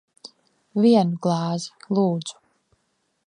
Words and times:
Vienu 0.85 1.19
glāzi. 1.27 1.69
Lūdzu. 1.99 2.41